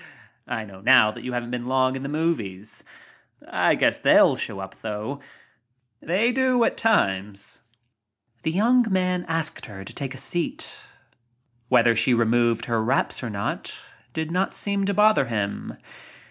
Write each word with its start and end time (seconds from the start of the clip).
I 0.47 0.65
know 0.65 0.81
now 0.81 1.11
thati 1.11 1.21
you 1.21 1.33
haven't 1.33 1.51
been 1.51 1.67
long 1.67 1.95
in 1.95 2.01
the 2.01 2.09
movies. 2.09 2.83
Nobody 3.39 3.75
gives 3.75 3.97
a 3.97 3.99
whoop 3.99 4.33
for 4.41 4.49
appointments 4.49 4.49
or 4.49 4.49
time. 4.49 4.49
I 4.49 4.49
guess 4.49 4.49
they'll 4.49 4.55
show 4.55 4.59
up, 4.59 4.81
though. 4.81 5.19
They 6.01 6.31
do 6.31 6.63
at 6.63 6.75
times." 6.77 7.61
The 8.41 8.51
young 8.51 8.87
man 8.91 9.25
asked 9.27 9.67
her 9.67 9.85
to 9.85 9.93
take 9.93 10.15
a 10.15 10.17
seat. 10.17 10.87
Whether 11.67 11.95
she 11.95 12.15
removed 12.15 12.65
her 12.65 12.83
wraps 12.83 13.21
or 13.23 13.29
not 13.29 13.77
did 14.13 14.31
not 14.31 14.55
seem 14.55 14.85
to 14.85 14.93
bother 14.95 15.25
him. 15.25 15.77